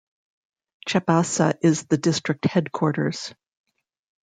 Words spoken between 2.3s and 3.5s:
headquarters.